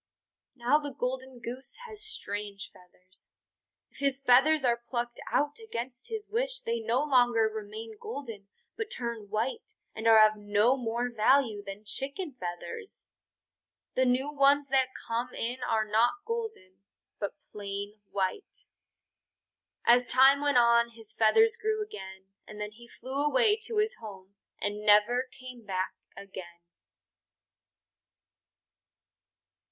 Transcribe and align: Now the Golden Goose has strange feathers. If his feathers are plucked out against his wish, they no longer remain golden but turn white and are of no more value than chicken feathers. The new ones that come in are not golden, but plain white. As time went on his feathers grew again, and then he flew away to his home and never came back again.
Now 0.55 0.79
the 0.79 0.95
Golden 0.97 1.37
Goose 1.39 1.75
has 1.85 2.01
strange 2.03 2.71
feathers. 2.73 3.29
If 3.91 3.99
his 3.99 4.19
feathers 4.19 4.63
are 4.63 4.81
plucked 4.89 5.19
out 5.31 5.59
against 5.59 6.09
his 6.09 6.27
wish, 6.27 6.61
they 6.61 6.79
no 6.79 7.03
longer 7.03 7.41
remain 7.47 7.97
golden 7.99 8.47
but 8.75 8.89
turn 8.89 9.29
white 9.29 9.73
and 9.95 10.07
are 10.07 10.27
of 10.27 10.37
no 10.37 10.75
more 10.75 11.11
value 11.11 11.61
than 11.63 11.85
chicken 11.85 12.33
feathers. 12.33 13.05
The 13.93 14.05
new 14.05 14.31
ones 14.31 14.69
that 14.69 14.87
come 15.07 15.35
in 15.35 15.61
are 15.61 15.85
not 15.87 16.25
golden, 16.25 16.81
but 17.19 17.35
plain 17.51 18.01
white. 18.09 18.65
As 19.85 20.07
time 20.07 20.41
went 20.41 20.57
on 20.57 20.89
his 20.93 21.13
feathers 21.13 21.57
grew 21.57 21.83
again, 21.83 22.25
and 22.47 22.59
then 22.59 22.71
he 22.71 22.87
flew 22.87 23.23
away 23.23 23.55
to 23.65 23.77
his 23.77 23.97
home 23.99 24.33
and 24.59 24.83
never 24.83 25.29
came 25.31 25.63
back 25.63 25.93
again. 26.17 26.61